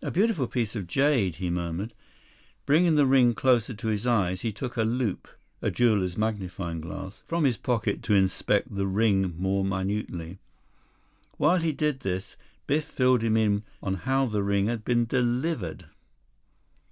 14 0.00 0.08
"A 0.08 0.10
beautiful 0.12 0.46
piece 0.46 0.76
of 0.76 0.86
jade," 0.86 1.34
he 1.34 1.50
murmured. 1.50 1.92
Bringing 2.66 2.94
the 2.94 3.04
ring 3.04 3.34
closer 3.34 3.74
to 3.74 3.88
his 3.88 4.06
eyes, 4.06 4.42
he 4.42 4.52
took 4.52 4.76
a 4.76 4.84
loupe—a 4.84 5.72
jeweler's 5.72 6.16
magnifying 6.16 6.80
glass—from 6.80 7.42
his 7.42 7.56
pocket 7.56 8.00
to 8.04 8.14
inspect 8.14 8.72
the 8.72 8.86
ring 8.86 9.34
more 9.36 9.64
minutely. 9.64 10.38
While 11.36 11.58
he 11.58 11.72
did 11.72 11.98
this, 12.06 12.36
Biff 12.68 12.84
filled 12.84 13.22
him 13.22 13.36
in 13.36 13.64
on 13.82 13.94
how 13.94 14.26
the 14.26 14.44
ring 14.44 14.68
had 14.68 14.84
been 14.84 15.04
"delivered." 15.04 15.86